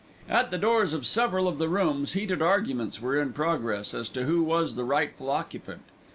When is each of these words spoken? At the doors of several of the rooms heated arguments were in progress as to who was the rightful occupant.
At 0.27 0.49
the 0.49 0.57
doors 0.57 0.93
of 0.95 1.05
several 1.05 1.47
of 1.47 1.59
the 1.59 1.69
rooms 1.69 2.13
heated 2.13 2.41
arguments 2.41 2.99
were 2.99 3.19
in 3.21 3.33
progress 3.33 3.93
as 3.93 4.09
to 4.09 4.23
who 4.25 4.41
was 4.41 4.73
the 4.73 4.83
rightful 4.83 5.29
occupant. 5.29 5.83